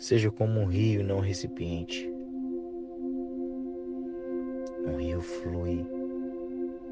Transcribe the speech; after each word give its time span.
Seja 0.00 0.30
como 0.30 0.60
um 0.60 0.64
rio, 0.64 1.04
não 1.04 1.18
um 1.18 1.20
recipiente. 1.20 2.10
Um 4.86 4.96
rio 4.96 5.20
flui, 5.20 5.86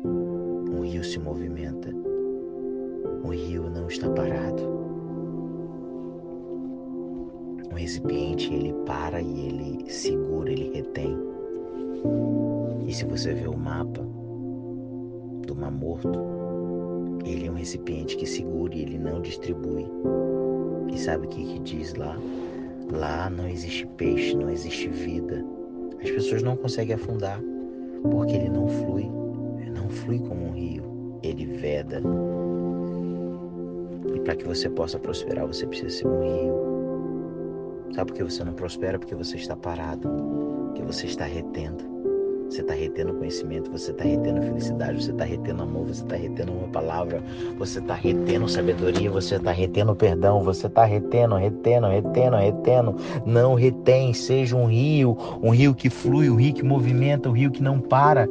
um 0.04 0.82
rio 0.82 1.02
se 1.02 1.18
movimenta, 1.18 1.88
um 3.24 3.30
rio 3.30 3.70
não 3.70 3.86
está 3.86 4.10
parado. 4.10 4.62
Um 7.72 7.76
recipiente 7.76 8.52
ele 8.52 8.74
para 8.84 9.22
e 9.22 9.46
ele 9.46 9.90
segura, 9.90 10.52
ele 10.52 10.70
retém. 10.74 11.16
E 12.86 12.92
se 12.92 13.06
você 13.06 13.32
vê 13.32 13.48
o 13.48 13.56
mapa 13.56 14.06
do 15.46 15.56
Mar 15.56 15.72
Morto, 15.72 16.20
ele 17.24 17.46
é 17.46 17.50
um 17.50 17.54
recipiente 17.54 18.18
que 18.18 18.26
segura 18.26 18.74
e 18.74 18.82
ele 18.82 18.98
não 18.98 19.22
distribui. 19.22 19.86
E 20.92 20.98
sabe 20.98 21.26
o 21.26 21.30
que, 21.30 21.42
que 21.42 21.58
diz 21.60 21.94
lá? 21.94 22.14
Lá 22.92 23.28
não 23.28 23.48
existe 23.48 23.86
peixe, 23.96 24.34
não 24.34 24.50
existe 24.50 24.88
vida. 24.88 25.44
As 26.02 26.10
pessoas 26.10 26.42
não 26.42 26.56
conseguem 26.56 26.94
afundar 26.94 27.40
porque 28.10 28.34
ele 28.34 28.48
não 28.48 28.66
flui. 28.68 29.10
Ele 29.60 29.70
não 29.70 29.88
flui 29.88 30.18
como 30.20 30.46
um 30.46 30.52
rio. 30.52 31.18
Ele 31.22 31.46
veda. 31.46 32.00
E 34.14 34.20
para 34.20 34.36
que 34.36 34.44
você 34.44 34.70
possa 34.70 34.98
prosperar, 34.98 35.46
você 35.46 35.66
precisa 35.66 35.90
ser 35.90 36.06
um 36.06 36.20
rio. 36.22 36.68
Sabe 37.94 38.12
por 38.12 38.16
que 38.16 38.24
você 38.24 38.44
não 38.44 38.52
prospera? 38.52 38.98
Porque 38.98 39.14
você 39.14 39.36
está 39.36 39.56
parado, 39.56 40.08
porque 40.66 40.82
você 40.82 41.06
está 41.06 41.24
retendo. 41.24 41.97
Você 42.48 42.62
está 42.62 42.72
retendo 42.72 43.12
conhecimento, 43.14 43.70
você 43.70 43.90
está 43.90 44.04
retendo 44.04 44.40
felicidade, 44.42 45.04
você 45.04 45.10
está 45.10 45.24
retendo 45.24 45.62
amor, 45.62 45.86
você 45.86 46.02
está 46.02 46.16
retendo 46.16 46.52
uma 46.52 46.68
palavra, 46.68 47.22
você 47.58 47.78
está 47.78 47.94
retendo 47.94 48.48
sabedoria, 48.48 49.10
você 49.10 49.36
está 49.36 49.52
retendo 49.52 49.94
perdão, 49.94 50.42
você 50.42 50.66
está 50.66 50.84
retendo, 50.84 51.36
retendo, 51.36 51.88
retendo, 51.88 52.36
retendo. 52.36 52.96
Não 53.26 53.54
retém, 53.54 54.14
seja 54.14 54.56
um 54.56 54.66
rio, 54.66 55.16
um 55.42 55.50
rio 55.50 55.74
que 55.74 55.90
flui, 55.90 56.30
um 56.30 56.36
rio 56.36 56.54
que 56.54 56.62
movimenta, 56.62 57.28
um 57.28 57.32
rio 57.32 57.50
que 57.50 57.62
não 57.62 57.78
para. 57.78 58.26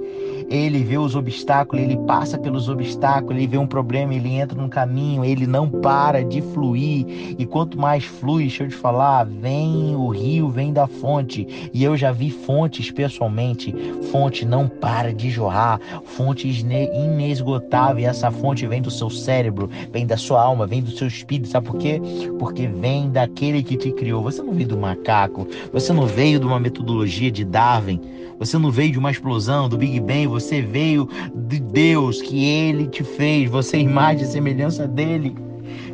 Ele 0.49 0.83
vê 0.83 0.97
os 0.97 1.15
obstáculos, 1.15 1.83
ele 1.83 1.97
passa 2.05 2.37
pelos 2.37 2.69
obstáculos, 2.69 3.35
ele 3.35 3.47
vê 3.47 3.57
um 3.57 3.67
problema, 3.67 4.13
ele 4.13 4.29
entra 4.29 4.59
num 4.59 4.69
caminho, 4.69 5.25
ele 5.25 5.45
não 5.45 5.69
para 5.69 6.23
de 6.23 6.41
fluir. 6.41 7.35
E 7.37 7.45
quanto 7.45 7.79
mais 7.79 8.03
flui, 8.03 8.43
deixa 8.43 8.63
eu 8.63 8.69
te 8.69 8.75
falar, 8.75 9.25
vem 9.25 9.95
o 9.95 10.07
rio, 10.07 10.49
vem 10.49 10.71
da 10.71 10.87
fonte. 10.87 11.69
E 11.73 11.83
eu 11.83 11.97
já 11.97 12.11
vi 12.11 12.29
fontes 12.29 12.91
pessoalmente 12.91 13.73
fonte 14.11 14.45
não 14.45 14.67
para 14.67 15.13
de 15.13 15.29
jorrar, 15.29 15.79
fonte 16.03 16.47
inesgotável, 16.47 17.99
e 17.99 18.05
essa 18.05 18.31
fonte 18.31 18.65
vem 18.65 18.81
do 18.81 18.91
seu 18.91 19.09
cérebro, 19.09 19.69
vem 19.91 20.05
da 20.05 20.17
sua 20.17 20.41
alma, 20.41 20.65
vem 20.65 20.81
do 20.81 20.91
seu 20.91 21.07
espírito, 21.07 21.49
sabe 21.49 21.67
por 21.67 21.77
quê? 21.77 22.01
Porque 22.39 22.67
vem 22.67 23.09
daquele 23.09 23.63
que 23.63 23.77
te 23.77 23.91
criou. 23.91 24.23
Você 24.23 24.41
não 24.41 24.53
veio 24.53 24.67
do 24.67 24.77
macaco, 24.77 25.47
você 25.71 25.93
não 25.93 26.05
veio 26.05 26.39
de 26.39 26.45
uma 26.45 26.59
metodologia 26.59 27.31
de 27.31 27.43
Darwin, 27.43 27.99
você 28.39 28.57
não 28.57 28.69
veio 28.69 28.91
de 28.91 28.99
uma 28.99 29.11
explosão 29.11 29.67
do 29.67 29.77
Big 29.77 29.99
Bang, 29.99 30.27
você 30.39 30.61
veio 30.61 31.09
de 31.33 31.59
Deus 31.59 32.21
que 32.21 32.45
ele 32.45 32.87
te 32.87 33.03
fez, 33.03 33.49
você 33.49 33.77
é 33.77 33.81
imagem 33.81 34.23
e 34.23 34.27
semelhança 34.27 34.87
dele. 34.87 35.35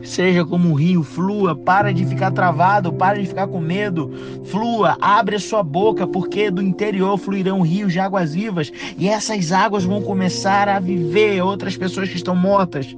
Seja 0.04 0.44
como 0.44 0.70
um 0.70 0.74
rio, 0.74 1.02
flua, 1.02 1.56
para 1.56 1.94
de 1.94 2.06
ficar 2.06 2.32
travado, 2.32 2.92
para 2.92 3.22
de 3.22 3.26
ficar 3.26 3.48
com 3.48 3.62
medo. 3.62 4.12
Flua, 4.46 4.98
abre 5.00 5.38
a 5.38 5.40
sua 5.40 5.64
boca, 5.64 6.06
porque 6.06 6.52
do 6.52 6.62
interior 6.62 7.18
fluirão 7.18 7.62
rios 7.62 7.94
de 7.94 8.02
águas 8.02 8.34
vivas. 8.34 8.70
E 8.98 9.08
essas 9.08 9.54
águas 9.54 9.86
vão 9.86 10.02
começar 10.02 10.68
a 10.68 10.78
viver. 10.78 11.42
Outras 11.42 11.78
pessoas 11.78 12.10
que 12.10 12.18
estão 12.18 12.36
mortas 12.36 12.94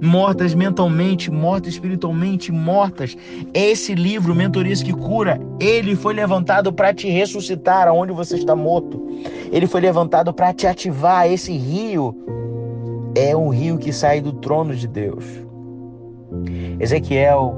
mortas 0.00 0.54
mentalmente, 0.54 1.30
mortas 1.30 1.74
espiritualmente, 1.74 2.52
mortas. 2.52 3.16
Esse 3.52 3.94
livro, 3.94 4.34
Mentorias 4.34 4.82
que 4.82 4.92
Cura, 4.92 5.40
ele 5.60 5.96
foi 5.96 6.14
levantado 6.14 6.72
para 6.72 6.92
te 6.92 7.08
ressuscitar 7.08 7.88
aonde 7.88 8.12
você 8.12 8.36
está 8.36 8.54
morto. 8.54 9.06
Ele 9.52 9.66
foi 9.66 9.80
levantado 9.80 10.32
para 10.32 10.52
te 10.52 10.66
ativar. 10.66 11.30
Esse 11.30 11.56
rio 11.56 12.14
é 13.16 13.36
um 13.36 13.48
rio 13.48 13.78
que 13.78 13.92
sai 13.92 14.20
do 14.20 14.32
trono 14.32 14.74
de 14.74 14.86
Deus. 14.86 15.24
Ezequiel, 16.78 17.54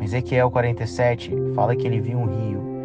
Ezequiel 0.00 0.50
47 0.50 1.34
fala 1.54 1.76
que 1.76 1.86
ele 1.86 2.00
viu 2.00 2.18
um 2.18 2.26
rio. 2.26 2.75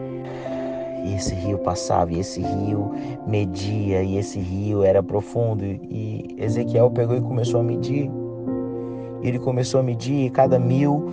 E 1.03 1.16
esse 1.16 1.34
rio 1.34 1.57
passava, 1.59 2.13
e 2.13 2.19
esse 2.19 2.41
rio 2.41 2.91
media, 3.25 4.03
e 4.03 4.17
esse 4.17 4.39
rio 4.39 4.84
era 4.84 5.01
profundo. 5.01 5.63
E 5.63 6.35
Ezequiel 6.38 6.91
pegou 6.91 7.16
e 7.17 7.22
começou 7.22 7.59
a 7.59 7.63
medir. 7.63 8.09
Ele 9.23 9.40
começou 9.40 9.79
a 9.79 9.84
medir, 9.84 10.25
e 10.25 10.29
cada 10.29 10.59
mil 10.59 11.09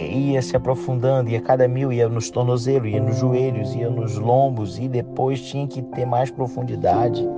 ia 0.00 0.42
se 0.42 0.56
aprofundando, 0.56 1.30
e 1.30 1.36
a 1.36 1.40
cada 1.40 1.68
mil 1.68 1.92
ia 1.92 2.08
nos 2.08 2.30
tornozelos, 2.30 2.90
ia 2.90 3.00
nos 3.00 3.16
joelhos, 3.16 3.74
ia 3.74 3.88
nos 3.88 4.18
lombos, 4.18 4.78
e 4.78 4.88
depois 4.88 5.40
tinha 5.40 5.66
que 5.66 5.82
ter 5.82 6.04
mais 6.04 6.30
profundidade. 6.30 7.28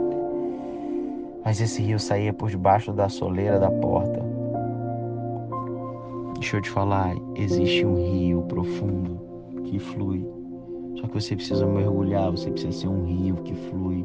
Mas 1.44 1.60
esse 1.60 1.82
rio 1.82 1.98
saía 1.98 2.32
por 2.32 2.48
debaixo 2.48 2.92
da 2.92 3.08
soleira 3.08 3.58
da 3.58 3.70
porta. 3.70 4.22
Deixa 6.34 6.56
eu 6.56 6.62
te 6.62 6.70
falar, 6.70 7.14
existe 7.36 7.84
um 7.84 7.96
rio 7.96 8.42
profundo 8.42 9.20
que 9.64 9.78
flui. 9.78 10.43
Só 10.96 11.06
que 11.06 11.14
você 11.14 11.36
precisa 11.36 11.66
mergulhar, 11.66 12.30
você 12.30 12.50
precisa 12.50 12.72
ser 12.72 12.88
um 12.88 13.04
rio 13.04 13.36
que 13.36 13.54
flui. 13.54 14.04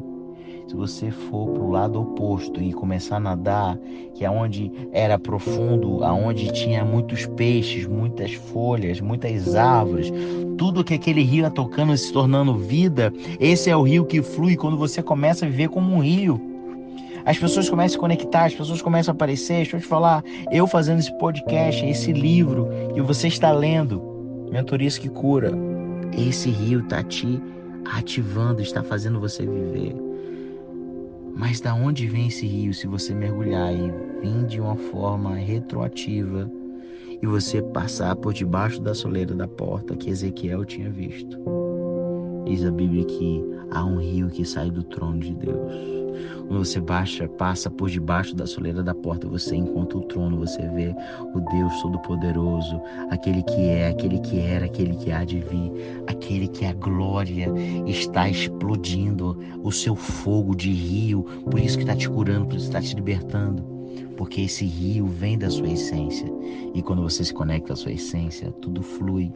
Se 0.66 0.76
você 0.76 1.10
for 1.10 1.48
para 1.48 1.62
o 1.62 1.70
lado 1.70 2.00
oposto 2.00 2.62
e 2.62 2.72
começar 2.72 3.16
a 3.16 3.20
nadar, 3.20 3.76
que 4.14 4.24
é 4.24 4.30
onde 4.30 4.70
era 4.92 5.18
profundo, 5.18 6.04
aonde 6.04 6.52
tinha 6.52 6.84
muitos 6.84 7.26
peixes, 7.26 7.86
muitas 7.86 8.34
folhas, 8.34 9.00
muitas 9.00 9.56
árvores, 9.56 10.12
tudo 10.56 10.84
que 10.84 10.94
aquele 10.94 11.22
rio 11.22 11.42
ia 11.42 11.50
tocando 11.50 11.96
se 11.96 12.12
tornando 12.12 12.54
vida, 12.54 13.12
esse 13.40 13.68
é 13.68 13.76
o 13.76 13.82
rio 13.82 14.04
que 14.04 14.22
flui 14.22 14.56
quando 14.56 14.76
você 14.76 15.02
começa 15.02 15.44
a 15.44 15.48
viver 15.48 15.70
como 15.70 15.92
um 15.92 15.98
rio. 15.98 16.40
As 17.24 17.36
pessoas 17.36 17.68
começam 17.68 17.86
a 17.86 17.90
se 17.94 17.98
conectar, 17.98 18.44
as 18.44 18.54
pessoas 18.54 18.80
começam 18.80 19.12
a 19.12 19.14
aparecer. 19.14 19.56
Deixa 19.56 19.76
eu 19.76 19.80
te 19.80 19.86
falar, 19.86 20.22
eu 20.50 20.66
fazendo 20.66 21.00
esse 21.00 21.12
podcast, 21.18 21.84
esse 21.84 22.12
livro 22.12 22.68
que 22.94 23.00
você 23.00 23.28
está 23.28 23.50
lendo, 23.50 24.00
Mentorias 24.50 24.96
que 24.96 25.08
Cura, 25.08 25.52
esse 26.12 26.50
rio 26.50 26.80
está 26.80 27.02
te 27.02 27.40
ativando, 27.84 28.60
está 28.60 28.82
fazendo 28.82 29.20
você 29.20 29.46
viver. 29.46 29.94
Mas 31.34 31.60
da 31.60 31.74
onde 31.74 32.06
vem 32.06 32.28
esse 32.28 32.46
rio 32.46 32.74
se 32.74 32.86
você 32.86 33.14
mergulhar 33.14 33.72
e 33.72 33.90
vir 34.20 34.44
de 34.46 34.60
uma 34.60 34.76
forma 34.76 35.34
retroativa 35.36 36.50
e 37.22 37.26
você 37.26 37.62
passar 37.62 38.16
por 38.16 38.32
debaixo 38.32 38.80
da 38.80 38.94
soleira 38.94 39.34
da 39.34 39.48
porta 39.48 39.96
que 39.96 40.10
Ezequiel 40.10 40.64
tinha 40.64 40.90
visto? 40.90 41.38
Diz 42.50 42.64
a 42.64 42.70
Bíblia 42.72 43.04
que 43.04 43.44
há 43.70 43.84
um 43.84 43.98
rio 43.98 44.28
que 44.28 44.44
sai 44.44 44.72
do 44.72 44.82
trono 44.82 45.20
de 45.20 45.32
Deus. 45.34 45.72
Quando 46.48 46.64
você 46.64 46.80
baixa, 46.80 47.28
passa 47.28 47.70
por 47.70 47.88
debaixo 47.88 48.34
da 48.34 48.44
soleira 48.44 48.82
da 48.82 48.92
porta, 48.92 49.28
você 49.28 49.54
encontra 49.54 49.96
o 49.96 50.02
trono, 50.02 50.38
você 50.38 50.60
vê 50.70 50.92
o 51.32 51.38
Deus 51.38 51.80
Todo-Poderoso, 51.80 52.82
aquele 53.08 53.44
que 53.44 53.68
é, 53.68 53.90
aquele 53.90 54.18
que 54.18 54.40
era, 54.40 54.64
aquele 54.64 54.96
que 54.96 55.12
há 55.12 55.24
de 55.24 55.38
vir, 55.38 55.70
aquele 56.08 56.48
que 56.48 56.66
a 56.66 56.72
glória 56.72 57.46
está 57.86 58.28
explodindo, 58.28 59.38
o 59.62 59.70
seu 59.70 59.94
fogo 59.94 60.52
de 60.56 60.72
rio, 60.72 61.22
por 61.48 61.60
isso 61.60 61.76
que 61.76 61.84
está 61.84 61.94
te 61.94 62.10
curando, 62.10 62.46
por 62.46 62.56
isso 62.56 62.66
está 62.66 62.80
te 62.80 62.96
libertando. 62.96 63.62
Porque 64.16 64.40
esse 64.40 64.64
rio 64.64 65.06
vem 65.06 65.38
da 65.38 65.48
sua 65.48 65.68
essência. 65.68 66.26
E 66.74 66.82
quando 66.82 67.02
você 67.02 67.24
se 67.24 67.32
conecta 67.32 67.74
à 67.74 67.76
sua 67.76 67.92
essência, 67.92 68.50
tudo 68.60 68.82
flui. 68.82 69.32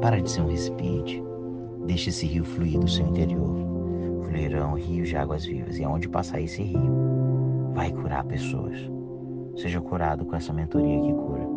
Para 0.00 0.20
de 0.20 0.28
ser 0.28 0.40
um 0.40 0.48
recipiente. 0.48 1.22
Deixe 1.88 2.10
esse 2.10 2.24
rio 2.24 2.44
fluir 2.44 2.78
do 2.78 2.88
seu 2.88 3.04
interior 3.04 3.68
fluirão 4.28 4.74
rios 4.74 5.08
de 5.08 5.16
águas 5.16 5.44
vivas, 5.44 5.78
e 5.78 5.84
aonde 5.84 6.08
passar 6.08 6.40
esse 6.40 6.62
rio, 6.62 7.72
vai 7.74 7.90
curar 7.90 8.24
pessoas. 8.24 8.78
Seja 9.56 9.80
curado 9.80 10.24
com 10.24 10.36
essa 10.36 10.52
mentoria 10.52 11.00
que 11.00 11.12
cura. 11.12 11.47